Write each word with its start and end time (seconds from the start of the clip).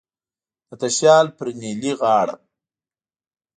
د 0.67 0.69
تشیال 0.81 1.25
پر 1.37 1.47
نیلی 1.61 1.91
غاړه 2.01 2.35